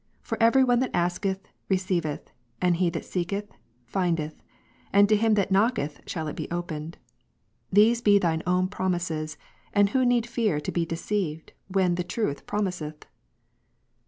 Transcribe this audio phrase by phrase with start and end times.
[0.23, 3.51] For every one that asketh, receiv T 8 eth; and he that seeketh,
[3.85, 4.33] findeth;
[4.91, 6.97] and to him that knocketh, shall it be opened.
[7.71, 9.37] These be Thine own promises:
[9.73, 13.05] and who need fear to be deceived, when the Truth promiseth